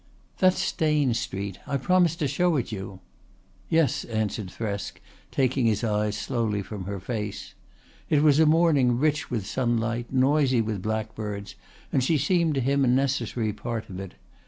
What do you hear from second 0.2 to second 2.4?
"That's Stane Street. I promised to